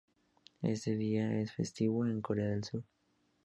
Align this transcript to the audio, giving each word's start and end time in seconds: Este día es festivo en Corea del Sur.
Este 0.63 0.95
día 0.95 1.31
es 1.39 1.53
festivo 1.53 2.07
en 2.07 2.21
Corea 2.23 2.47
del 2.47 2.63
Sur. 2.63 2.83